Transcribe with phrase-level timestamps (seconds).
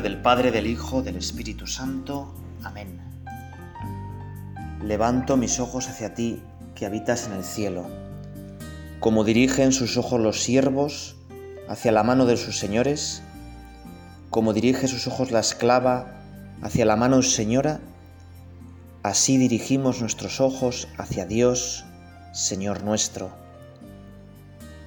[0.00, 2.32] del Padre, del Hijo, del Espíritu Santo.
[2.62, 2.98] Amén.
[4.82, 6.42] Levanto mis ojos hacia ti,
[6.74, 7.86] que habitas en el cielo.
[9.00, 11.16] Como dirigen sus ojos los siervos
[11.68, 13.22] hacia la mano de sus señores,
[14.30, 16.22] como dirige sus ojos la esclava
[16.62, 17.80] hacia la mano señora,
[19.02, 21.84] así dirigimos nuestros ojos hacia Dios,
[22.32, 23.30] Señor nuestro,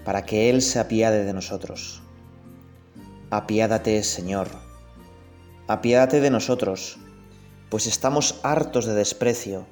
[0.04, 2.02] para que Él se apiade de nosotros.
[3.30, 4.65] Apiádate, Señor,
[5.68, 6.98] apiádate de nosotros,
[7.70, 9.66] pues estamos hartos de desprecio,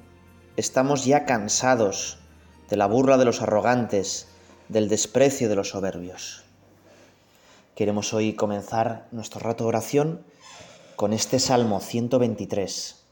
[0.58, 2.18] estamos ya cansados
[2.70, 4.28] de la burla de los arrogantes,
[4.70, 6.44] del desprecio de los soberbios.
[7.76, 10.24] Queremos hoy comenzar nuestro rato de oración
[10.96, 13.04] con este Salmo 123,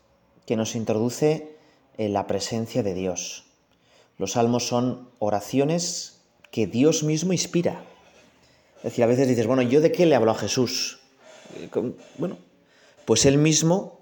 [0.47, 1.55] que nos introduce
[1.97, 3.45] en la presencia de Dios.
[4.17, 7.83] Los salmos son oraciones que Dios mismo inspira.
[8.77, 10.99] Es decir, a veces dices, bueno, ¿yo de qué le hablo a Jesús?
[11.55, 11.69] Eh,
[12.17, 12.37] bueno,
[13.05, 13.99] pues él mismo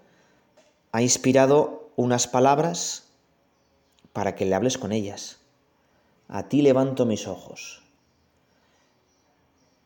[0.92, 3.04] ha inspirado unas palabras
[4.14, 5.38] para que le hables con ellas.
[6.28, 7.82] A ti levanto mis ojos.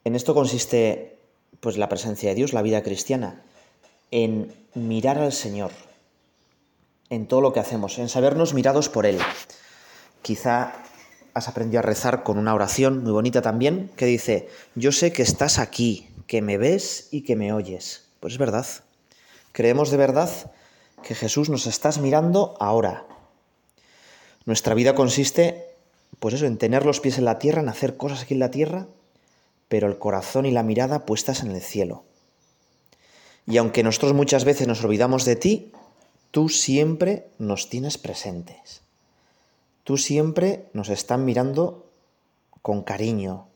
[0.03, 1.17] En esto consiste
[1.59, 3.41] pues la presencia de Dios, la vida cristiana,
[4.11, 5.71] en mirar al Señor,
[7.09, 9.17] en todo lo que hacemos, en sabernos mirados por Él.
[10.21, 10.73] Quizá
[11.33, 15.23] has aprendido a rezar con una oración muy bonita también que dice, yo sé que
[15.23, 18.05] estás aquí, que me ves y que me oyes.
[18.19, 18.65] Pues es verdad.
[19.53, 20.51] Creemos de verdad
[21.03, 23.05] que Jesús nos estás mirando ahora.
[24.45, 25.75] Nuestra vida consiste,
[26.19, 28.51] pues eso, en tener los pies en la tierra, en hacer cosas aquí en la
[28.51, 28.87] tierra,
[29.69, 32.03] pero el corazón y la mirada puestas en el cielo.
[33.45, 35.71] Y aunque nosotros muchas veces nos olvidamos de ti,
[36.31, 38.81] tú siempre nos tienes presentes.
[39.83, 41.85] Tú siempre nos están mirando
[42.63, 43.47] con cariño,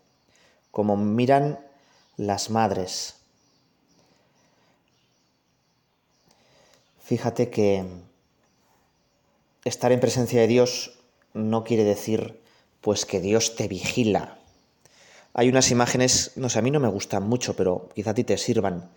[0.69, 1.59] como miran
[2.17, 3.15] las madres.
[7.07, 7.85] Fíjate que
[9.63, 10.99] estar en presencia de Dios
[11.33, 12.41] no quiere decir
[12.81, 14.37] pues que Dios te vigila.
[15.33, 18.25] Hay unas imágenes, no sé, a mí no me gustan mucho, pero quizá a ti
[18.25, 18.89] te sirvan.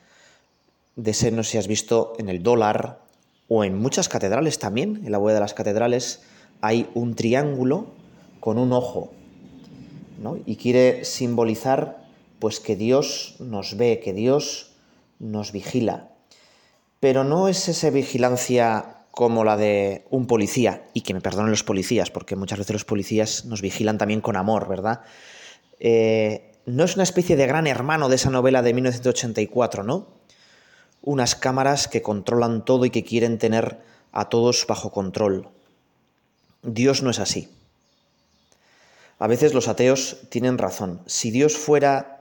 [0.96, 2.98] De ese, no sé si has visto en el dólar
[3.46, 6.22] o en muchas catedrales también, en la huella de las catedrales,
[6.62, 7.92] hay un triángulo
[8.40, 9.12] con un ojo,
[10.20, 10.36] ¿no?
[10.46, 12.04] Y quiere simbolizar
[12.40, 14.72] pues que Dios nos ve, que Dios
[15.20, 16.10] nos vigila.
[17.00, 21.64] Pero no es esa vigilancia como la de un policía, y que me perdonen los
[21.64, 25.00] policías, porque muchas veces los policías nos vigilan también con amor, ¿verdad?
[25.80, 30.06] Eh, no es una especie de gran hermano de esa novela de 1984, ¿no?
[31.02, 33.80] Unas cámaras que controlan todo y que quieren tener
[34.12, 35.48] a todos bajo control.
[36.62, 37.48] Dios no es así.
[39.18, 41.02] A veces los ateos tienen razón.
[41.06, 42.19] Si Dios fuera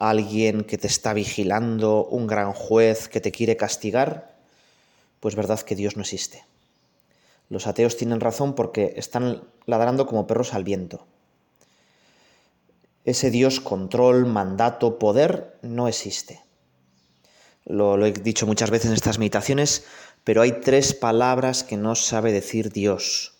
[0.00, 4.34] alguien que te está vigilando, un gran juez que te quiere castigar,
[5.20, 6.44] pues verdad que Dios no existe.
[7.50, 11.06] Los ateos tienen razón porque están ladrando como perros al viento.
[13.04, 16.40] Ese Dios control, mandato, poder no existe.
[17.66, 19.84] Lo, lo, he dicho muchas veces en estas meditaciones,
[20.24, 23.34] pero hay tres palabras que no sabe decir Dios.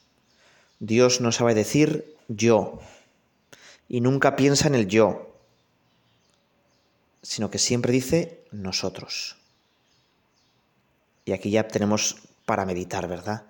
[0.78, 2.80] Dios no sabe decir yo
[3.88, 5.29] y nunca piensa en el yo,
[7.22, 9.36] sino que siempre dice nosotros.
[11.24, 13.44] Y aquí ya tenemos para meditar, ¿verdad?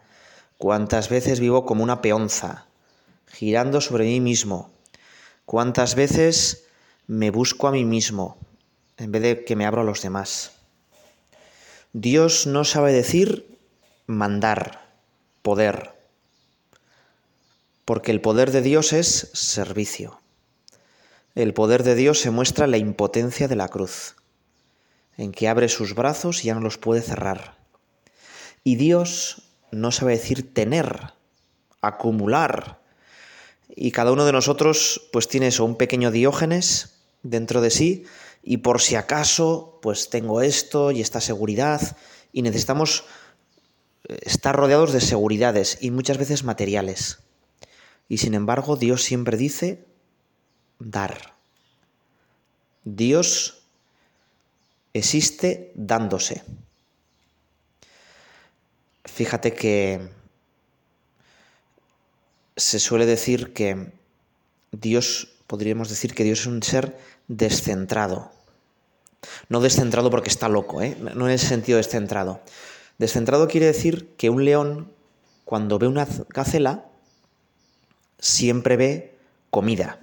[0.59, 2.67] ¿Cuántas veces vivo como una peonza,
[3.27, 4.71] girando sobre mí mismo?
[5.47, 6.65] ¿Cuántas veces
[7.07, 8.37] me busco a mí mismo
[8.99, 10.53] en vez de que me abro a los demás?
[11.93, 13.59] Dios no sabe decir
[14.07, 14.93] mandar,
[15.43, 16.01] poder
[17.91, 20.20] porque el poder de Dios es servicio.
[21.35, 24.17] El poder de Dios se muestra en la impotencia de la cruz,
[25.17, 27.57] en que abre sus brazos y ya no los puede cerrar.
[28.65, 31.15] Y Dios no sabe decir tener,
[31.81, 32.81] acumular.
[33.69, 38.05] Y cada uno de nosotros pues tiene eso, un pequeño diógenes dentro de sí
[38.43, 41.97] y por si acaso pues tengo esto y esta seguridad
[42.33, 43.05] y necesitamos
[44.09, 47.21] eh, estar rodeados de seguridades y muchas veces materiales.
[48.09, 49.87] Y sin embargo, Dios siempre dice
[50.81, 51.35] dar.
[52.85, 53.63] Dios
[54.93, 56.43] existe dándose.
[59.05, 60.11] Fíjate que
[62.57, 63.93] se suele decir que
[64.73, 66.99] Dios, podríamos decir que Dios es un ser
[67.29, 68.33] descentrado.
[69.49, 70.97] No descentrado porque está loco, ¿eh?
[70.99, 72.41] no en el sentido descentrado.
[72.99, 74.93] Descentrado quiere decir que un león,
[75.45, 76.87] cuando ve una gacela,
[78.19, 79.19] siempre ve
[79.51, 79.99] comida.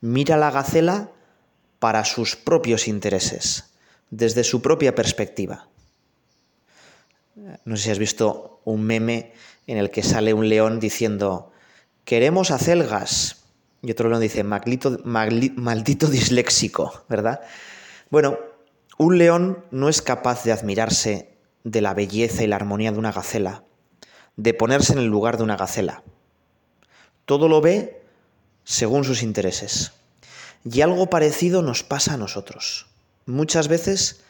[0.00, 1.10] Mira la gacela
[1.78, 3.72] para sus propios intereses,
[4.10, 5.68] desde su propia perspectiva.
[7.64, 9.32] No sé si has visto un meme
[9.66, 11.52] en el que sale un león diciendo,
[12.04, 13.44] queremos acelgas.
[13.82, 17.40] Y otro león dice, maldito, maldito disléxico, ¿verdad?
[18.10, 18.38] Bueno,
[18.98, 23.12] un león no es capaz de admirarse de la belleza y la armonía de una
[23.12, 23.62] gacela,
[24.36, 26.02] de ponerse en el lugar de una gacela.
[27.24, 27.97] Todo lo ve
[28.68, 29.92] según sus intereses.
[30.62, 32.86] Y algo parecido nos pasa a nosotros.
[33.24, 34.20] Muchas veces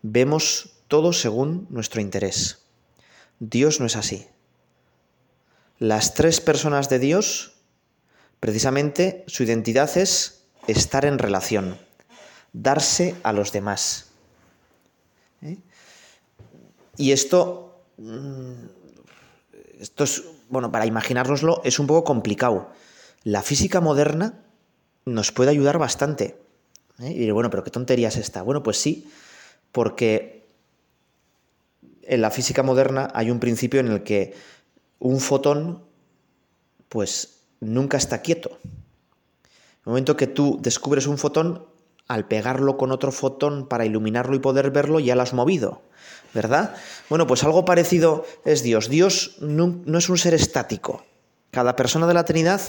[0.00, 2.64] vemos todo según nuestro interés.
[3.38, 4.26] Dios no es así.
[5.78, 7.52] Las tres personas de Dios,
[8.40, 11.76] precisamente su identidad es estar en relación,
[12.54, 14.06] darse a los demás.
[15.42, 15.58] ¿Eh?
[16.96, 18.52] Y esto, mm,
[19.80, 22.72] esto es, bueno, para imaginárnoslo es un poco complicado.
[23.24, 24.42] La física moderna
[25.04, 26.38] nos puede ayudar bastante.
[27.00, 27.12] ¿eh?
[27.12, 28.42] Y bueno, pero qué tontería es esta.
[28.42, 29.08] Bueno, pues sí,
[29.70, 30.46] porque
[32.02, 34.34] en la física moderna hay un principio en el que
[34.98, 35.84] un fotón,
[36.88, 38.58] pues nunca está quieto.
[38.62, 41.66] En el momento que tú descubres un fotón,
[42.08, 45.82] al pegarlo con otro fotón para iluminarlo y poder verlo, ya lo has movido,
[46.34, 46.74] ¿verdad?
[47.08, 48.88] Bueno, pues algo parecido es Dios.
[48.88, 51.04] Dios no es un ser estático.
[51.52, 52.62] Cada persona de la Trinidad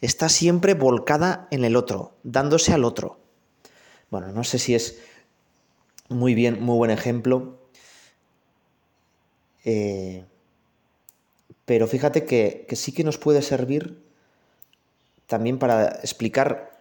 [0.00, 3.18] está siempre volcada en el otro, dándose al otro.
[4.10, 5.00] Bueno, no sé si es
[6.08, 7.58] muy bien, muy buen ejemplo.
[9.64, 10.24] Eh,
[11.64, 14.04] pero fíjate que, que, sí que nos puede servir
[15.26, 16.80] también para explicar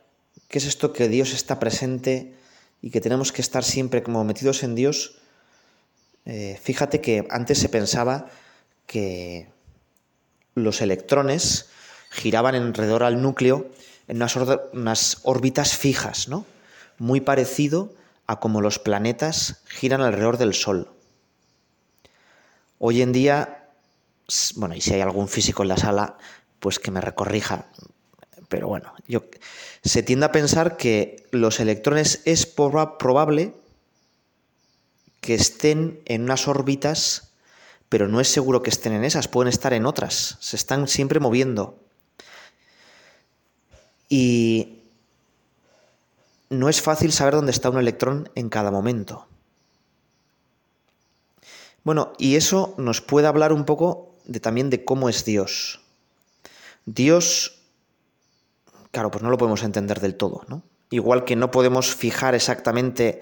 [0.50, 2.36] qué es esto que Dios está presente
[2.84, 5.18] y que tenemos que estar siempre como metidos en Dios.
[6.26, 8.30] Eh, fíjate que antes se pensaba
[8.86, 9.50] que
[10.58, 11.68] los electrones
[12.10, 13.70] giraban alrededor al núcleo
[14.08, 14.24] en
[14.74, 16.46] unas, órbitas fijas, ¿no?
[16.98, 17.94] Muy parecido
[18.26, 20.90] a como los planetas giran alrededor del Sol.
[22.80, 23.70] Hoy en día,
[24.56, 26.18] bueno, y si hay algún físico en la sala,
[26.60, 27.68] pues que me recorrija.
[28.50, 29.24] Pero bueno, yo,
[29.84, 33.54] se tiende a pensar que los electrones es probable
[35.22, 37.27] que estén en unas órbitas,
[37.90, 41.20] pero no es seguro que estén en esas, pueden estar en otras, se están siempre
[41.20, 41.80] moviendo.
[44.10, 44.80] Y
[46.50, 49.28] no es fácil saber dónde está un electrón en cada momento.
[51.84, 55.82] Bueno, y eso nos puede hablar un poco de, también de cómo es Dios.
[56.86, 57.60] Dios,
[58.92, 60.64] claro, pues no lo podemos entender del todo, ¿no?
[60.90, 63.20] Igual que no podemos fijar exactamente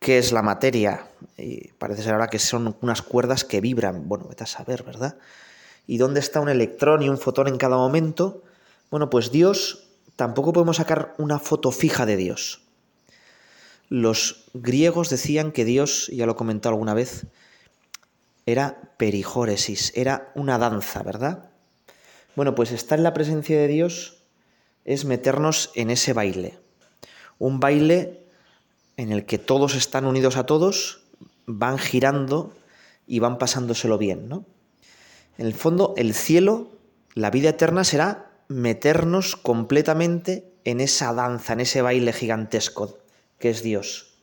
[0.00, 1.06] qué es la materia,
[1.36, 5.18] y parece ser ahora que son unas cuerdas que vibran, bueno, vete a saber, ¿verdad?
[5.86, 8.42] ¿Y dónde está un electrón y un fotón en cada momento?
[8.90, 12.62] Bueno, pues Dios tampoco podemos sacar una foto fija de Dios.
[13.90, 17.26] Los griegos decían que Dios, ya lo he comentado alguna vez,
[18.46, 21.50] era perijóresis, era una danza, ¿verdad?
[22.36, 24.22] Bueno, pues estar en la presencia de Dios
[24.86, 26.58] es meternos en ese baile.
[27.38, 28.24] Un baile
[29.00, 31.04] en el que todos están unidos a todos,
[31.46, 32.54] van girando
[33.06, 34.44] y van pasándoselo bien, ¿no?
[35.38, 36.68] En el fondo, el cielo,
[37.14, 42.98] la vida eterna será meternos completamente en esa danza, en ese baile gigantesco
[43.38, 44.18] que es Dios.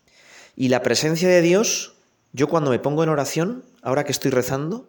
[0.56, 1.96] Y la presencia de Dios,
[2.34, 4.88] yo cuando me pongo en oración, ahora que estoy rezando,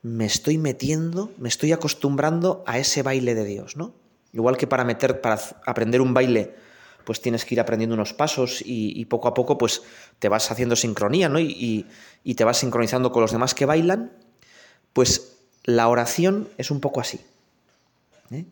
[0.00, 3.92] me estoy metiendo, me estoy acostumbrando a ese baile de Dios, ¿no?
[4.32, 6.54] Igual que para meter, para aprender un baile,
[7.04, 9.82] pues tienes que ir aprendiendo unos pasos y, poco a poco, pues
[10.18, 11.40] te vas haciendo sincronía, ¿no?
[11.40, 11.86] Y,
[12.36, 14.12] te vas sincronizando con los demás que bailan.
[14.92, 17.20] Pues la oración es un poco así.
[18.30, 18.44] ¿eh?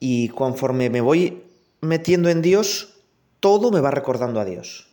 [0.00, 1.42] Y conforme me voy
[1.80, 2.94] metiendo en Dios,
[3.40, 4.88] todo me va recordando a Dios.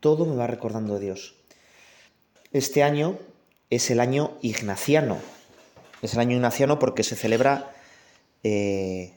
[0.00, 1.34] Todo me va recordando a Dios.
[2.52, 3.18] Este año
[3.70, 5.18] es el año ignaciano.
[6.02, 7.72] Es el año ignaciano porque se celebra
[8.42, 9.14] eh,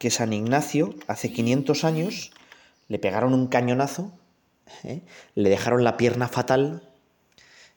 [0.00, 2.32] que San Ignacio, hace 500 años,
[2.88, 4.12] le pegaron un cañonazo,
[4.82, 5.02] ¿eh?
[5.34, 6.88] le dejaron la pierna fatal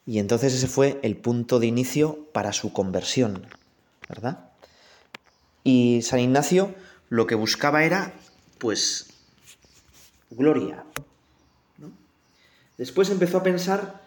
[0.06, 3.46] y entonces ese fue el punto de inicio para su conversión.
[4.08, 4.50] ¿verdad?
[5.64, 6.74] Y San Ignacio
[7.10, 8.14] lo que buscaba era,
[8.56, 9.10] pues,
[10.30, 10.84] gloria.
[12.78, 14.00] Después empezó a pensar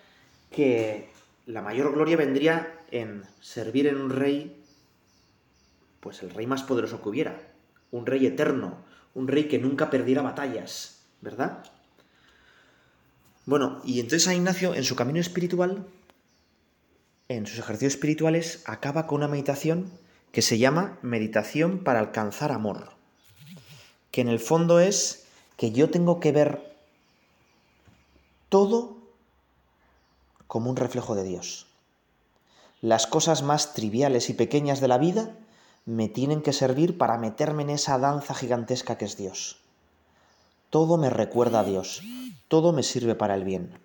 [0.50, 1.12] que
[1.46, 4.60] la mayor gloria vendría en servir en un rey,
[6.00, 7.47] pues el rey más poderoso que hubiera,
[7.92, 8.78] un rey eterno,
[9.14, 11.64] un rey que nunca perdiera batallas, ¿verdad?
[13.46, 15.86] Bueno, y entonces San Ignacio en su camino espiritual
[17.30, 19.92] en sus ejercicios espirituales acaba con una meditación
[20.32, 22.92] que se llama meditación para alcanzar amor,
[24.12, 25.26] que en el fondo es
[25.58, 26.76] que yo tengo que ver
[28.50, 28.98] todo
[30.48, 31.68] como un reflejo de Dios.
[32.80, 35.36] Las cosas más triviales y pequeñas de la vida
[35.88, 39.62] me tienen que servir para meterme en esa danza gigantesca que es Dios.
[40.70, 42.04] Todo me recuerda a Dios,
[42.50, 43.80] todo me sirve para el bien.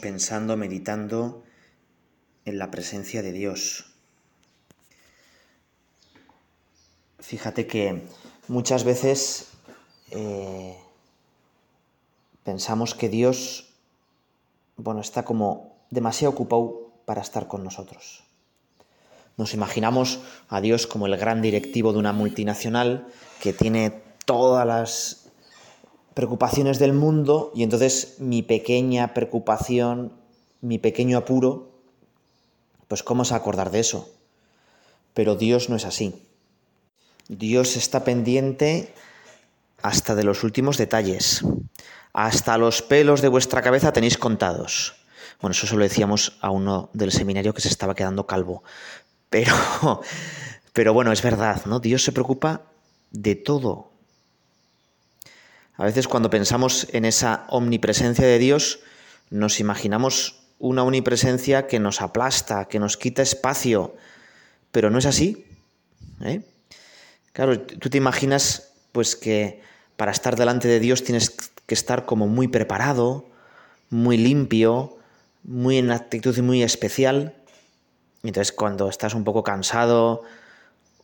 [0.00, 1.44] Pensando, meditando
[2.44, 3.86] en la presencia de Dios.
[7.18, 8.06] Fíjate que
[8.48, 9.48] muchas veces
[10.10, 10.76] eh,
[12.44, 13.68] pensamos que Dios,
[14.76, 18.24] bueno, está como demasiado ocupado para estar con nosotros.
[19.36, 23.06] Nos imaginamos a Dios como el gran directivo de una multinacional
[23.40, 25.17] que tiene todas las
[26.18, 30.12] preocupaciones del mundo y entonces mi pequeña preocupación,
[30.60, 31.70] mi pequeño apuro,
[32.88, 34.10] pues ¿cómo se acordar de eso?
[35.14, 36.20] Pero Dios no es así.
[37.28, 38.92] Dios está pendiente
[39.80, 41.44] hasta de los últimos detalles.
[42.12, 44.96] Hasta los pelos de vuestra cabeza tenéis contados.
[45.40, 48.64] Bueno, eso se lo decíamos a uno del seminario que se estaba quedando calvo.
[49.30, 49.54] Pero,
[50.72, 51.78] pero bueno, es verdad, ¿no?
[51.78, 52.62] Dios se preocupa
[53.12, 53.87] de todo,
[55.78, 58.80] a veces cuando pensamos en esa omnipresencia de Dios,
[59.30, 63.94] nos imaginamos una omnipresencia que nos aplasta, que nos quita espacio,
[64.72, 65.46] pero no es así.
[66.20, 66.42] ¿eh?
[67.32, 69.62] Claro, tú te imaginas pues que
[69.96, 73.26] para estar delante de Dios tienes que estar como muy preparado,
[73.88, 74.98] muy limpio,
[75.44, 77.36] muy en actitud muy especial.
[78.24, 80.24] Entonces cuando estás un poco cansado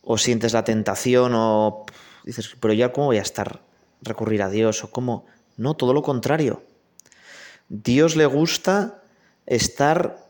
[0.01, 1.85] o sientes la tentación o
[2.25, 3.61] dices, pero ya cómo voy a estar
[4.05, 5.25] recurrir a Dios o cómo.
[5.57, 6.63] No, todo lo contrario.
[7.67, 9.01] Dios le gusta
[9.45, 10.25] estar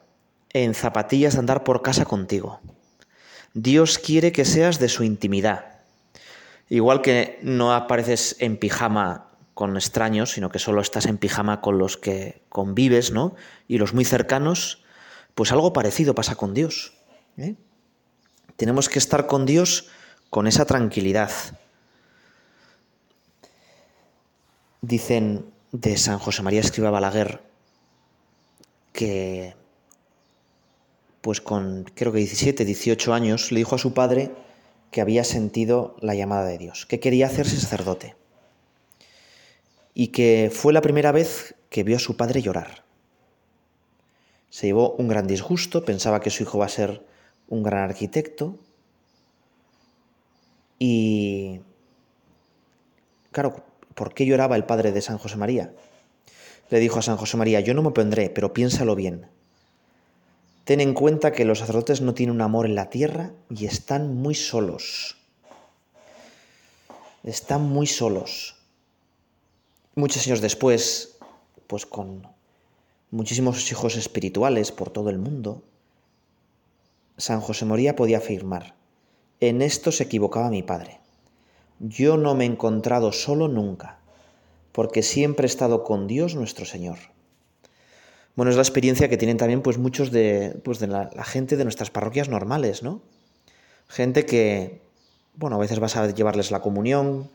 [0.53, 2.60] en zapatillas de andar por casa contigo.
[3.53, 5.79] Dios quiere que seas de su intimidad.
[6.70, 11.77] Igual que no apareces en pijama con extraños, sino que solo estás en pijama con
[11.77, 13.36] los que convives, ¿no?
[13.67, 14.84] Y los muy cercanos,
[15.36, 16.94] pues algo parecido pasa con Dios.
[17.38, 17.55] ¿eh?
[18.58, 19.89] Tenemos que estar con Dios
[20.29, 21.32] con esa tranquilidad,
[24.86, 27.42] Dicen de San José María Escriba Balaguer
[28.94, 29.56] que,
[31.22, 34.32] pues con creo que 17, 18 años, le dijo a su padre
[34.92, 38.15] que había sentido la llamada de Dios, que quería hacerse sacerdote.
[39.96, 42.84] Y que fue la primera vez que vio a su padre llorar.
[44.51, 47.04] Se llevó un gran disgusto, pensaba que su hijo va a ser
[47.48, 48.60] un gran arquitecto.
[50.77, 51.62] Y,
[53.32, 55.73] claro, ¿Por qué lloraba el padre de San José María?
[56.69, 59.27] Le dijo a San José María, yo no me pondré, pero piénsalo bien.
[60.65, 64.15] Ten en cuenta que los sacerdotes no tienen un amor en la tierra y están
[64.15, 65.17] muy solos.
[67.23, 68.55] Están muy solos.
[69.95, 71.17] Muchos años después,
[71.67, 72.27] pues con
[73.11, 75.63] muchísimos hijos espirituales por todo el mundo,
[77.17, 78.75] San José María podía afirmar,
[79.39, 80.99] en esto se equivocaba mi padre.
[81.79, 84.00] Yo no me he encontrado solo nunca,
[84.72, 86.98] porque siempre he estado con Dios nuestro Señor.
[88.36, 91.63] Bueno, es la experiencia que tienen también pues muchos de, pues, de la, gente de
[91.63, 93.01] nuestras parroquias normales, ¿no?
[93.88, 94.82] Gente que,
[95.36, 97.29] bueno, a veces vas a llevarles la comunión,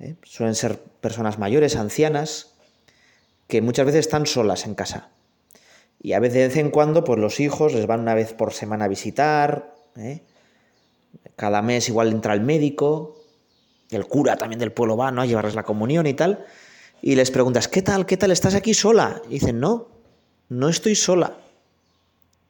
[0.00, 0.16] ¿eh?
[0.24, 2.54] suelen ser personas mayores, ancianas,
[3.46, 5.10] que muchas veces están solas en casa.
[6.02, 8.52] Y a veces de vez en cuando, pues los hijos les van una vez por
[8.52, 10.22] semana a visitar, ¿eh?
[11.36, 13.16] cada mes igual entra el médico,
[13.90, 15.22] el cura también del pueblo va, ¿no?
[15.22, 16.44] A llevarles la comunión y tal.
[17.02, 18.06] Y les preguntas, ¿qué tal?
[18.06, 18.30] ¿Qué tal?
[18.30, 19.22] ¿Estás aquí sola?
[19.26, 19.88] Y dicen, no,
[20.48, 21.36] no estoy sola.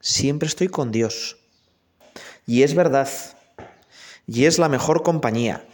[0.01, 1.39] Siempre estoy con Dios.
[2.47, 3.09] Y es verdad.
[4.27, 5.65] Y es la mejor compañía.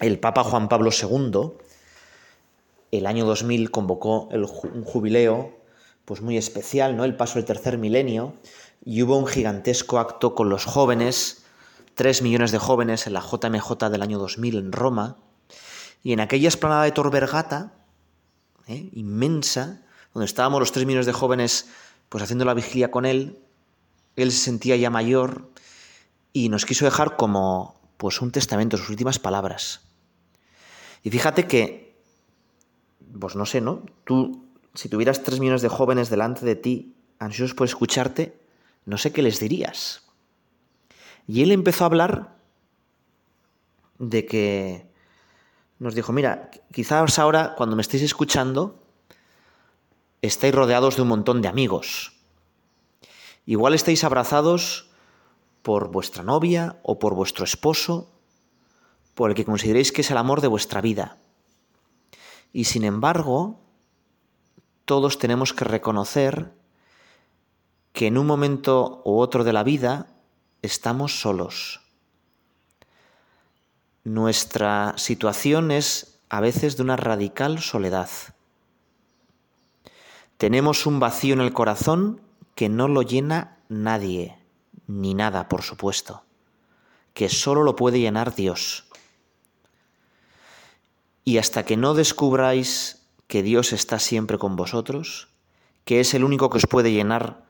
[0.00, 1.52] El Papa Juan Pablo II,
[2.90, 5.56] el año 2000, convocó un jubileo
[6.04, 7.04] pues muy especial, ¿no?
[7.04, 8.34] El paso del tercer milenio.
[8.84, 11.43] Y hubo un gigantesco acto con los jóvenes
[11.94, 15.18] 3 millones de jóvenes en la JMJ del año 2000 en Roma,
[16.02, 17.72] y en aquella esplanada de Tor Vergata,
[18.66, 18.90] ¿eh?
[18.92, 19.82] inmensa,
[20.12, 21.68] donde estábamos los 3 millones de jóvenes
[22.08, 23.38] pues haciendo la vigilia con él,
[24.16, 25.50] él se sentía ya mayor
[26.32, 29.80] y nos quiso dejar como pues un testamento, sus últimas palabras.
[31.02, 32.00] Y fíjate que,
[33.18, 33.82] pues no sé, ¿no?
[34.04, 38.38] Tú, si tuvieras tres millones de jóvenes delante de ti, ansiosos por escucharte,
[38.84, 40.03] no sé qué les dirías.
[41.26, 42.36] Y él empezó a hablar
[43.98, 44.90] de que
[45.78, 48.82] nos dijo, mira, quizás ahora cuando me estéis escuchando,
[50.22, 52.12] estáis rodeados de un montón de amigos.
[53.46, 54.90] Igual estáis abrazados
[55.62, 58.10] por vuestra novia o por vuestro esposo,
[59.14, 61.18] por el que consideréis que es el amor de vuestra vida.
[62.52, 63.60] Y sin embargo,
[64.84, 66.52] todos tenemos que reconocer
[67.92, 70.13] que en un momento u otro de la vida
[70.64, 71.82] estamos solos.
[74.02, 78.08] Nuestra situación es a veces de una radical soledad.
[80.38, 82.22] Tenemos un vacío en el corazón
[82.54, 84.38] que no lo llena nadie,
[84.86, 86.24] ni nada, por supuesto,
[87.12, 88.86] que solo lo puede llenar Dios.
[91.24, 95.28] Y hasta que no descubráis que Dios está siempre con vosotros,
[95.84, 97.44] que es el único que os puede llenar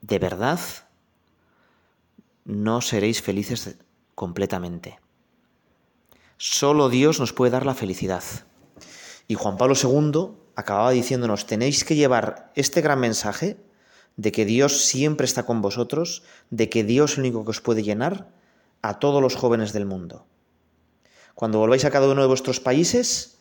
[0.00, 0.60] de verdad,
[2.50, 3.76] no seréis felices
[4.14, 4.98] completamente.
[6.36, 8.24] Solo Dios nos puede dar la felicidad.
[9.28, 13.56] Y Juan Pablo II acababa diciéndonos, tenéis que llevar este gran mensaje
[14.16, 17.60] de que Dios siempre está con vosotros, de que Dios es el único que os
[17.60, 18.28] puede llenar,
[18.82, 20.26] a todos los jóvenes del mundo.
[21.34, 23.38] Cuando volváis a cada uno de vuestros países,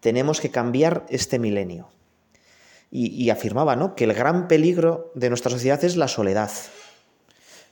[0.00, 1.88] tenemos que cambiar este milenio.
[2.90, 3.94] Y, afirmaba ¿no?
[3.94, 6.50] que el gran peligro de nuestra sociedad es la soledad.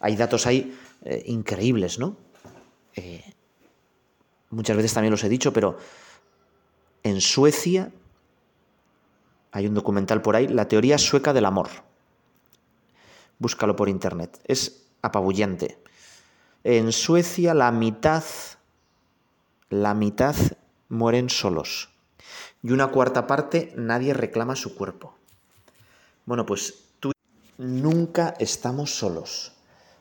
[0.01, 2.17] Hay datos ahí eh, increíbles, ¿no?
[2.95, 3.25] Eh,
[4.51, 5.79] muchas veces también los he dicho, pero
[7.03, 7.91] en Suecia
[9.53, 11.69] hay un documental por ahí, La teoría sueca del amor.
[13.39, 14.39] Búscalo por internet.
[14.45, 15.79] Es apabullante.
[16.65, 18.25] En Suecia la mitad,
[19.71, 20.35] la mitad
[20.89, 21.91] mueren solos.
[22.63, 25.15] Y una cuarta parte nadie reclama su cuerpo.
[26.25, 27.13] Bueno, pues tú
[27.57, 29.56] nunca estamos solos.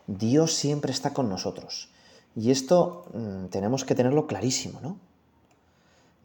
[0.08, 1.90] Dios siempre está con nosotros.
[2.36, 4.98] Y esto mm, tenemos que tenerlo clarísimo, ¿no?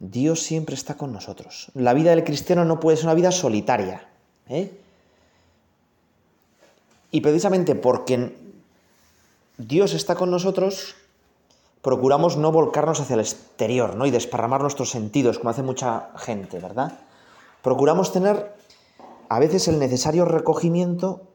[0.01, 1.71] Dios siempre está con nosotros.
[1.75, 4.07] La vida del cristiano no puede ser una vida solitaria.
[4.49, 4.71] ¿eh?
[7.11, 8.35] Y precisamente porque
[9.59, 10.95] Dios está con nosotros,
[11.83, 14.07] procuramos no volcarnos hacia el exterior ¿no?
[14.07, 16.97] y desparramar nuestros sentidos, como hace mucha gente, ¿verdad?
[17.61, 18.55] Procuramos tener
[19.29, 21.27] a veces el necesario recogimiento,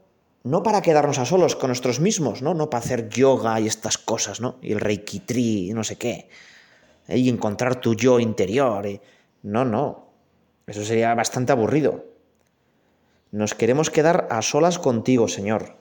[0.47, 2.55] no para quedarnos a solos con nosotros mismos, ¿no?
[2.55, 4.57] No para hacer yoga y estas cosas, ¿no?
[4.63, 6.29] Y el reiki tri no sé qué
[7.09, 8.89] y encontrar tu yo interior.
[9.43, 10.09] No, no,
[10.67, 12.05] eso sería bastante aburrido.
[13.31, 15.77] Nos queremos quedar a solas contigo, Señor.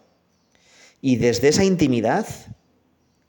[1.01, 2.25] Y desde esa intimidad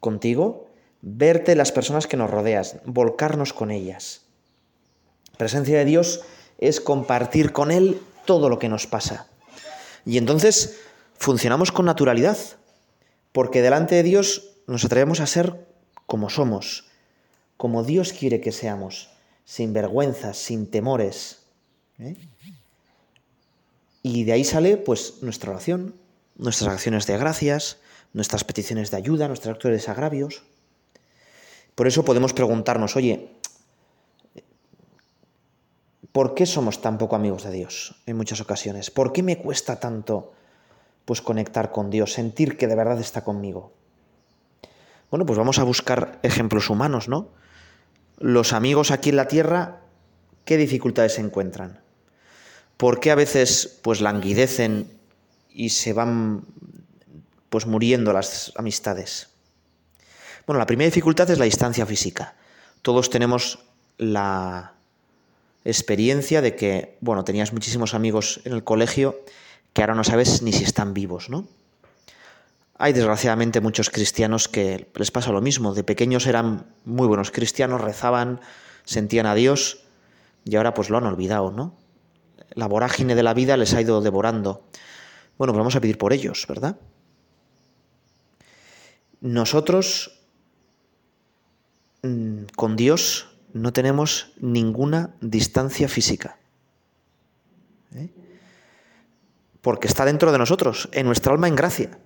[0.01, 0.69] contigo,
[1.03, 4.23] verte las personas que nos rodeas, volcarnos con ellas.
[5.37, 6.23] presencia de Dios
[6.59, 9.29] es compartir con Él todo lo que nos pasa.
[10.05, 10.81] Y entonces
[11.19, 12.39] funcionamos con naturalidad,
[13.33, 15.67] porque delante de Dios nos atrevemos a ser
[16.07, 16.87] como somos,
[17.57, 19.11] como Dios quiere que seamos,
[19.45, 21.41] sin vergüenzas, sin temores.
[21.99, 22.17] ¿eh?
[24.03, 25.95] Y de ahí sale pues nuestra oración,
[26.37, 27.79] nuestras acciones de gracias,
[28.13, 30.43] nuestras peticiones de ayuda, nuestros actos de desagravios.
[31.75, 33.29] Por eso podemos preguntarnos, oye,
[36.13, 38.91] ¿por qué somos tan poco amigos de Dios en muchas ocasiones?
[38.91, 40.33] ¿Por qué me cuesta tanto
[41.07, 43.73] pues conectar con Dios, sentir que de verdad está conmigo?
[45.11, 47.31] Bueno, pues vamos a buscar ejemplos humanos, ¿no?
[48.19, 49.81] los amigos aquí en la tierra,
[50.45, 51.81] ¿qué dificultades se encuentran?
[52.77, 54.91] ¿Por qué a veces pues languidecen
[55.51, 56.45] y se van
[57.49, 59.29] pues muriendo las amistades?
[60.47, 62.35] Bueno, la primera dificultad es la distancia física.
[62.83, 63.59] Todos tenemos
[63.99, 64.75] la
[65.65, 69.21] experiencia de que, bueno, tenías muchísimos amigos en el colegio
[69.77, 71.47] que ahora no sabes ni si están vivos, ¿no?
[72.79, 75.75] Hay desgraciadamente muchos cristianos que les pasa lo mismo.
[75.75, 78.41] De pequeños eran muy buenos cristianos, rezaban,
[78.87, 79.85] sentían a Dios
[80.47, 81.75] y ahora pues lo han olvidado, ¿no?
[82.55, 84.65] La vorágine de la vida les ha ido devorando.
[85.37, 86.79] Bueno, pues vamos a pedir por ellos, ¿verdad?
[89.21, 90.23] Nosotros
[92.03, 96.39] mm, con Dios no tenemos ninguna distancia física.
[97.95, 98.09] ¿eh?
[99.67, 101.99] Porque está dentro de nosotros, en nuestra alma en gracia.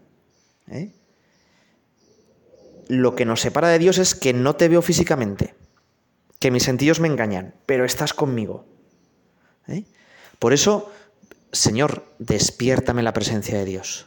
[0.69, 0.95] ¿eh?
[2.89, 5.55] Lo que nos separa de Dios es que no te veo físicamente,
[6.39, 8.65] que mis sentidos me engañan, pero estás conmigo.
[9.69, 9.85] ¿eh?
[10.39, 10.91] Por eso,
[11.53, 14.07] Señor, despiértame la presencia de Dios.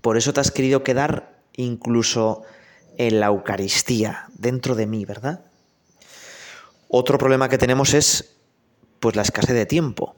[0.00, 2.44] Por eso te has querido quedar incluso
[2.98, 5.44] en la Eucaristía, dentro de mí, ¿verdad?
[6.86, 8.36] Otro problema que tenemos es
[9.00, 10.14] pues la escasez de tiempo.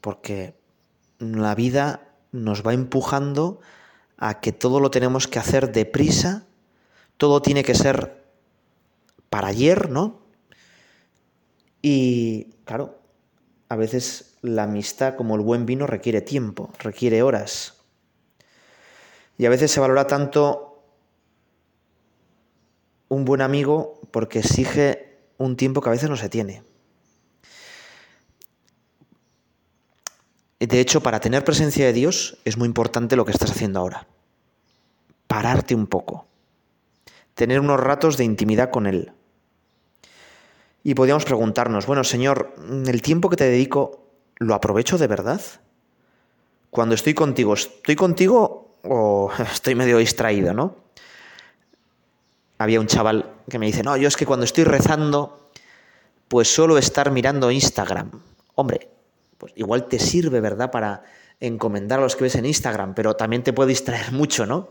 [0.00, 0.54] Porque
[1.18, 3.60] la vida nos va empujando
[4.16, 6.46] a que todo lo tenemos que hacer deprisa,
[7.16, 8.24] todo tiene que ser
[9.28, 10.20] para ayer, ¿no?
[11.82, 12.98] Y claro,
[13.68, 17.74] a veces la amistad, como el buen vino, requiere tiempo, requiere horas.
[19.38, 20.82] Y a veces se valora tanto
[23.08, 26.62] un buen amigo porque exige un tiempo que a veces no se tiene.
[30.60, 34.06] De hecho, para tener presencia de Dios es muy importante lo que estás haciendo ahora.
[35.26, 36.26] Pararte un poco.
[37.34, 39.12] Tener unos ratos de intimidad con Él.
[40.84, 42.54] Y podríamos preguntarnos, bueno, Señor,
[42.86, 45.40] ¿el tiempo que te dedico lo aprovecho de verdad?
[46.70, 50.76] Cuando estoy contigo, ¿estoy contigo o estoy medio distraído, no?
[52.58, 55.50] Había un chaval que me dice, no, yo es que cuando estoy rezando,
[56.28, 58.10] pues suelo estar mirando Instagram.
[58.54, 58.88] Hombre,
[59.40, 61.02] pues igual te sirve, ¿verdad?, para
[61.40, 64.68] encomendar a los que ves en Instagram, pero también te puede distraer mucho, ¿no?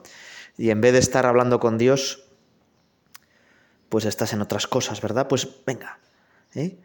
[0.58, 2.24] Y en vez de estar hablando con Dios,
[3.90, 5.28] pues estás en otras cosas, ¿verdad?
[5.28, 5.98] Pues venga.
[6.54, 6.78] ¿eh?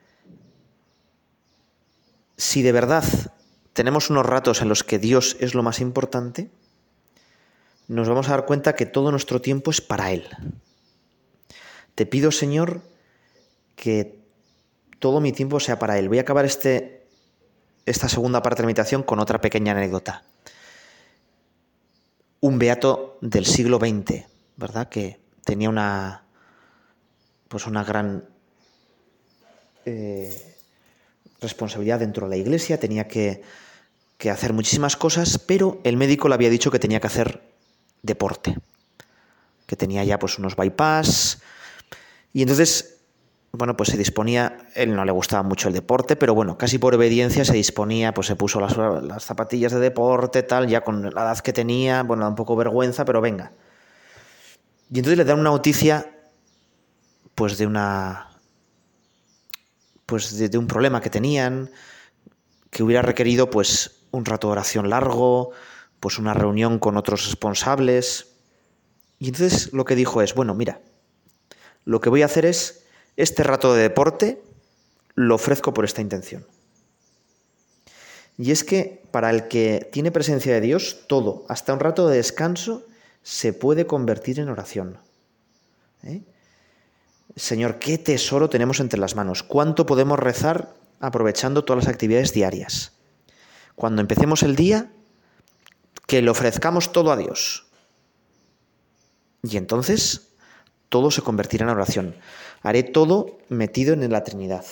[2.39, 3.05] Si de verdad
[3.75, 6.51] tenemos unos ratos en los que Dios es lo más importante,
[7.87, 10.27] nos vamos a dar cuenta que todo nuestro tiempo es para Él.
[11.95, 12.81] Te pido, Señor,
[13.77, 14.19] que
[15.01, 16.09] todo mi tiempo sea para Él.
[16.09, 17.04] Voy a acabar este
[17.87, 20.23] esta segunda parte de la meditación con otra pequeña anécdota.
[22.41, 24.25] Un beato del siglo XX,
[24.57, 24.89] ¿verdad?
[24.89, 26.25] Que tenía una,
[27.49, 28.25] pues una gran
[29.85, 30.57] eh,
[31.41, 33.43] responsabilidad dentro de la iglesia, tenía que,
[34.19, 37.43] que hacer muchísimas cosas, pero el médico le había dicho que tenía que hacer
[38.03, 38.57] deporte,
[39.67, 41.43] que tenía ya pues unos bypass,
[42.33, 42.94] y entonces
[43.57, 46.95] bueno, pues se disponía, él no le gustaba mucho el deporte, pero bueno, casi por
[46.95, 48.75] obediencia se disponía, pues se puso las,
[49.23, 53.05] zapatillas de deporte, tal, ya con la edad que tenía, bueno, da un poco vergüenza,
[53.05, 53.53] pero venga.
[54.91, 56.11] Y entonces le dan una noticia,
[57.37, 58.29] pues de una,
[60.07, 61.71] pues de, de un problema que tenían,
[62.71, 65.53] que hubiera requerido, pues, un rato de oración largo,
[66.01, 68.35] pues una reunión con otros responsables.
[69.21, 70.81] Y entonces lo que dijo es, bueno, mira,
[71.85, 72.84] lo que voy a hacer es
[73.17, 74.43] este rato de deporte
[75.15, 76.47] lo ofrezco por esta intención.
[78.37, 82.17] Y es que para el que tiene presencia de Dios, todo, hasta un rato de
[82.17, 82.85] descanso,
[83.23, 84.99] se puede convertir en oración.
[86.03, 86.23] ¿Eh?
[87.37, 89.43] Señor, qué tesoro tenemos entre las manos.
[89.43, 92.93] ¿Cuánto podemos rezar aprovechando todas las actividades diarias?
[93.77, 94.91] Cuando empecemos el día,
[96.07, 97.67] que le ofrezcamos todo a Dios.
[99.43, 100.29] Y entonces
[100.89, 102.15] todo se convertirá en oración.
[102.65, 104.65] Haré todo metido en la Trinidad.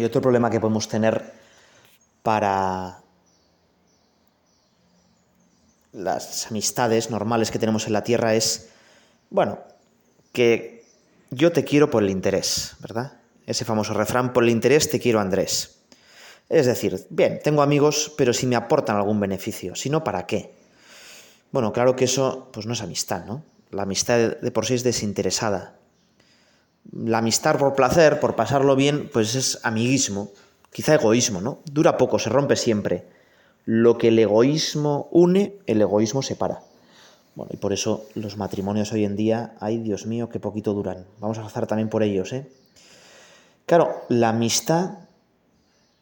[0.00, 1.32] Y otro problema que podemos tener
[2.22, 3.00] para
[5.92, 8.70] las amistades normales que tenemos en la Tierra es,
[9.28, 9.58] bueno,
[10.32, 10.86] que
[11.30, 13.20] yo te quiero por el interés, ¿verdad?
[13.46, 15.82] Ese famoso refrán, por el interés te quiero Andrés.
[16.48, 20.54] Es decir, bien, tengo amigos, pero si me aportan algún beneficio, si no, ¿para qué?
[21.52, 23.44] Bueno, claro que eso pues no es amistad, ¿no?
[23.70, 25.79] La amistad de por sí es desinteresada
[26.92, 30.30] la amistad por placer, por pasarlo bien, pues es amiguismo,
[30.72, 31.58] quizá egoísmo, ¿no?
[31.70, 33.06] Dura poco, se rompe siempre.
[33.64, 36.62] Lo que el egoísmo une, el egoísmo separa.
[37.34, 41.06] Bueno, y por eso los matrimonios hoy en día, ay Dios mío, qué poquito duran.
[41.20, 42.50] Vamos a rezar también por ellos, ¿eh?
[43.66, 44.98] Claro, la amistad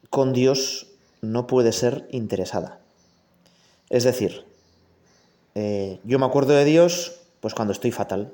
[0.08, 0.86] con Dios
[1.20, 2.80] no puede ser interesada.
[3.90, 4.44] Es decir,
[5.54, 8.32] eh, yo me acuerdo de Dios pues cuando estoy fatal,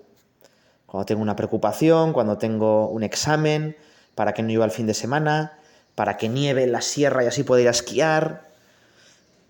[0.94, 3.76] cuando tengo una preocupación, cuando tengo un examen,
[4.14, 5.58] para que no iba el fin de semana,
[5.96, 8.48] para que nieve en la sierra y así pueda ir a esquiar.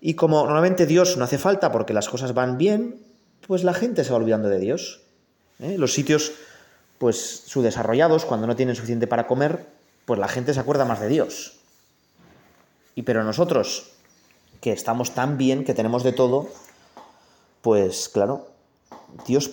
[0.01, 2.99] Y como normalmente Dios no hace falta porque las cosas van bien,
[3.45, 5.03] pues la gente se va olvidando de Dios.
[5.59, 5.77] ¿eh?
[5.77, 6.31] Los sitios,
[6.97, 9.67] pues subdesarrollados, cuando no tienen suficiente para comer,
[10.07, 11.59] pues la gente se acuerda más de Dios.
[12.95, 13.91] Y pero nosotros,
[14.61, 16.49] que estamos tan bien, que tenemos de todo,
[17.61, 18.47] pues claro,
[19.27, 19.51] Dios,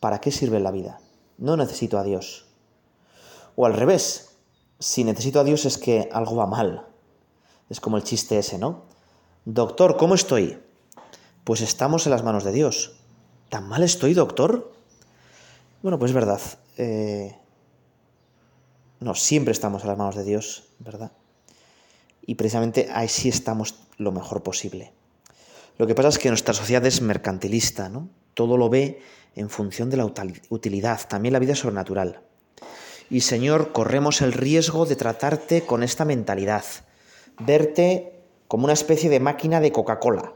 [0.00, 0.98] ¿para qué sirve la vida?
[1.40, 2.46] No necesito a Dios.
[3.56, 4.36] O al revés,
[4.78, 6.86] si necesito a Dios es que algo va mal.
[7.68, 8.84] Es como el chiste ese, ¿no?
[9.44, 10.58] Doctor, ¿cómo estoy?
[11.44, 13.00] Pues estamos en las manos de Dios.
[13.48, 14.72] ¿Tan mal estoy, doctor?
[15.82, 16.40] Bueno, pues es verdad.
[16.76, 17.36] Eh,
[19.00, 21.10] no, siempre estamos en las manos de Dios, ¿verdad?
[22.22, 24.92] Y precisamente ahí sí estamos lo mejor posible.
[25.78, 28.08] Lo que pasa es que nuestra sociedad es mercantilista, ¿no?
[28.40, 29.02] Todo lo ve
[29.36, 30.10] en función de la
[30.48, 32.22] utilidad, también la vida sobrenatural.
[33.10, 36.64] Y Señor, corremos el riesgo de tratarte con esta mentalidad,
[37.38, 38.14] verte
[38.48, 40.32] como una especie de máquina de Coca-Cola,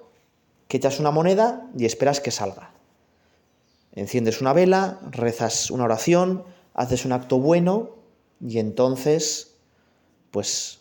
[0.69, 2.73] que echas una moneda y esperas que salga.
[3.95, 7.97] Enciendes una vela, rezas una oración, haces un acto bueno
[8.39, 9.57] y entonces,
[10.31, 10.81] pues,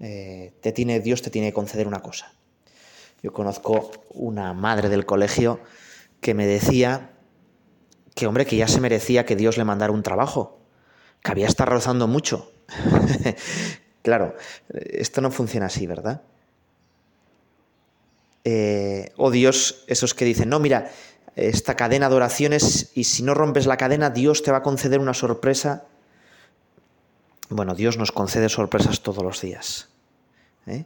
[0.00, 2.32] eh, te tiene, Dios te tiene que conceder una cosa.
[3.22, 5.60] Yo conozco una madre del colegio
[6.20, 7.12] que me decía
[8.14, 10.60] que, hombre, que ya se merecía que Dios le mandara un trabajo,
[11.22, 12.52] que había estado rozando mucho.
[14.02, 14.34] claro,
[14.68, 16.22] esto no funciona así, ¿verdad?
[18.44, 20.90] Eh, o Dios, esos que dicen, no, mira,
[21.36, 25.00] esta cadena de oraciones y si no rompes la cadena, Dios te va a conceder
[25.00, 25.84] una sorpresa.
[27.48, 29.88] Bueno, Dios nos concede sorpresas todos los días.
[30.66, 30.84] ¿eh?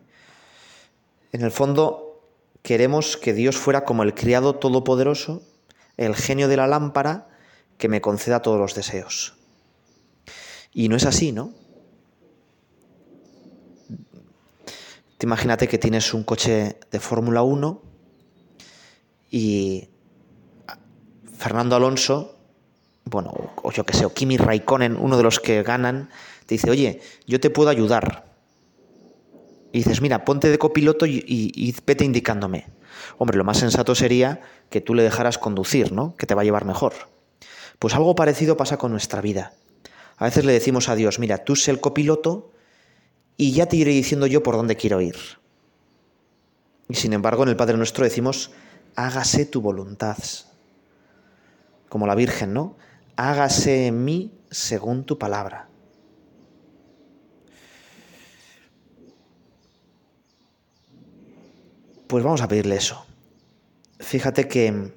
[1.33, 2.04] En el fondo,
[2.65, 5.43] queremos que Dios fuera como el criado todopoderoso,
[5.99, 7.29] el genio de la lámpara,
[7.77, 9.35] que me conceda todos los deseos.
[10.73, 11.53] Y no es así, ¿no?
[15.19, 17.83] Te imagínate que tienes un coche de Fórmula 1
[19.31, 19.91] y
[21.37, 22.39] Fernando Alonso,
[23.05, 26.09] bueno, o yo que sé, o Kimi Raikkonen, uno de los que ganan,
[26.47, 28.34] te dice, oye, yo te puedo ayudar,
[29.75, 32.69] y dices, mira, ponte de copiloto y, vete indicándome.
[33.19, 36.15] Hombre, lo más sensato sería que tú le dejaras conducir, ¿no?
[36.15, 36.93] Que te va a llevar mejor.
[37.81, 39.53] Pues algo parecido pasa con nuestra vida.
[40.17, 42.53] A veces le decimos a Dios, mira, tú sé el copiloto
[43.37, 45.17] y ya te iré diciendo yo por dónde quiero ir.
[46.89, 48.53] Y sin embargo, en el Padre Nuestro decimos,
[48.95, 50.19] hágase tu voluntad.
[51.89, 52.77] Como la Virgen, ¿no?
[53.17, 55.67] Hágase en mí según tu palabra.
[62.15, 63.05] Pues vamos a pedirle eso.
[63.99, 64.93] Fíjate que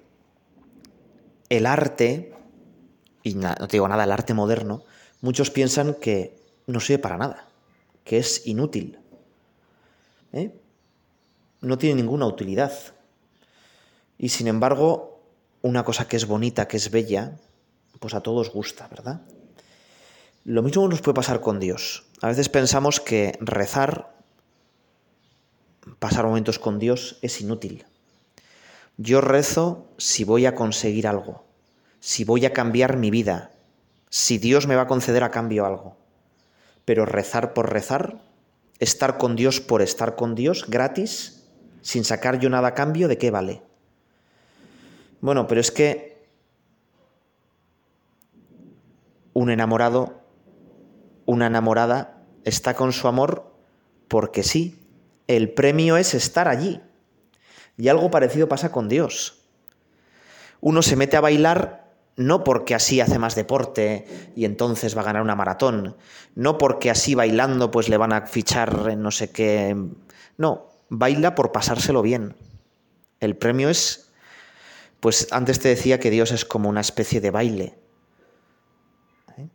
[1.49, 2.31] el arte,
[3.23, 4.83] y no te digo nada, el arte moderno,
[5.21, 7.47] muchos piensan que no sirve para nada,
[8.03, 8.99] que es inútil.
[10.31, 10.53] ¿eh?
[11.61, 12.71] No tiene ninguna utilidad.
[14.19, 15.19] Y sin embargo,
[15.63, 17.35] una cosa que es bonita, que es bella,
[17.99, 19.21] pues a todos gusta, ¿verdad?
[20.43, 22.05] Lo mismo nos puede pasar con Dios.
[22.21, 24.16] A veces pensamos que rezar
[25.99, 27.85] pasar momentos con Dios es inútil.
[28.97, 31.45] Yo rezo si voy a conseguir algo,
[31.99, 33.51] si voy a cambiar mi vida,
[34.09, 35.97] si Dios me va a conceder a cambio algo.
[36.85, 38.21] Pero rezar por rezar,
[38.79, 41.43] estar con Dios por estar con Dios, gratis,
[41.81, 43.61] sin sacar yo nada a cambio, ¿de qué vale?
[45.21, 46.25] Bueno, pero es que
[49.33, 50.21] un enamorado,
[51.25, 53.53] una enamorada, está con su amor
[54.07, 54.76] porque sí,
[55.27, 56.81] el premio es estar allí.
[57.77, 59.43] Y algo parecido pasa con Dios.
[60.61, 61.87] Uno se mete a bailar
[62.17, 65.95] no porque así hace más deporte y entonces va a ganar una maratón,
[66.33, 69.77] no porque así bailando pues le van a fichar en no sé qué.
[70.37, 72.35] No, baila por pasárselo bien.
[73.19, 74.11] El premio es,
[74.99, 77.77] pues antes te decía que Dios es como una especie de baile.
[79.37, 79.47] ¿Eh?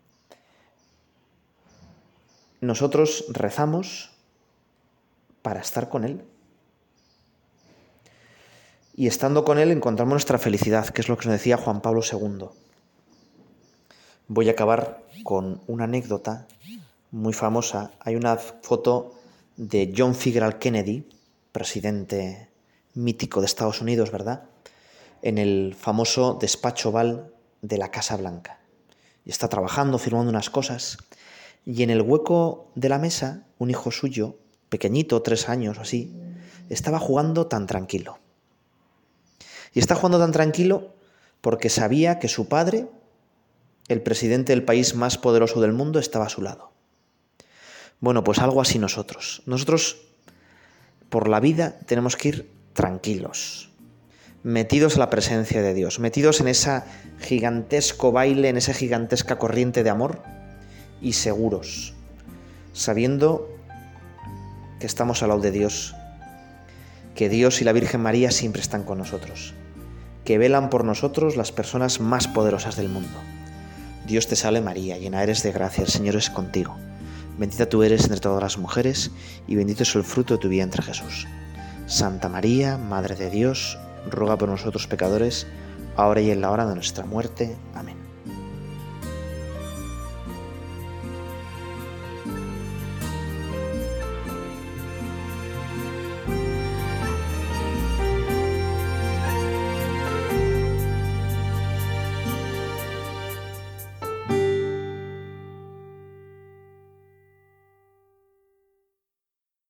[2.61, 4.12] Nosotros rezamos
[5.43, 6.25] para estar con Él.
[8.95, 12.03] Y estando con Él encontramos nuestra felicidad, que es lo que nos decía Juan Pablo
[12.11, 12.47] II.
[14.29, 16.47] Voy a acabar con una anécdota
[17.11, 17.93] muy famosa.
[18.01, 19.15] Hay una foto
[19.57, 21.09] de John Fitzgerald Kennedy,
[21.53, 22.49] presidente
[22.95, 24.45] mítico de Estados Unidos, ¿verdad?
[25.23, 28.61] En el famoso despacho oval de la Casa Blanca.
[29.25, 30.99] Y está trabajando, firmando unas cosas.
[31.65, 34.37] Y en el hueco de la mesa, un hijo suyo
[34.73, 36.11] pequeñito, tres años o así,
[36.71, 38.19] estaba jugando tan tranquilo.
[39.75, 40.95] Y está jugando tan tranquilo
[41.43, 42.89] porque sabía que su padre,
[43.89, 46.73] el presidente del país más poderoso del mundo, estaba a su lado.
[48.01, 49.43] Bueno, pues algo así nosotros.
[49.45, 49.99] Nosotros,
[51.11, 53.69] por la vida, tenemos que ir tranquilos,
[54.43, 56.83] metidos a la presencia de Dios, metidos en ese
[57.21, 60.23] gigantesco baile, en esa gigantesca corriente de amor
[61.03, 61.93] y seguros,
[62.73, 63.53] sabiendo
[64.83, 65.95] que estamos al lado de Dios,
[67.15, 69.55] que Dios y la Virgen María siempre están con nosotros,
[70.25, 73.17] que velan por nosotros las personas más poderosas del mundo.
[74.09, 76.77] Dios te salve María, llena eres de gracia, el Señor es contigo.
[77.39, 79.13] Bendita tú eres entre todas las mujeres,
[79.47, 81.29] y bendito es el fruto de tu vientre Jesús.
[81.87, 83.79] Santa María, Madre de Dios,
[84.11, 85.47] ruega por nosotros pecadores,
[85.95, 87.55] ahora y en la hora de nuestra muerte.
[87.77, 88.02] Amén.